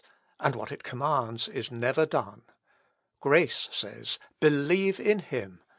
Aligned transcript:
And 0.39 0.55
what 0.55 0.71
it 0.71 0.81
commands 0.81 1.47
is 1.47 1.69
never 1.69 2.07
done. 2.07 2.41
Grace 3.19 3.69
says, 3.71 4.17
Believe 4.39 4.99
in 4.99 5.19
him! 5.19 5.61